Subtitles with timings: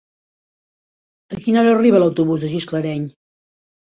[1.35, 3.05] A quina hora arriba l'autobús de Gisclareny?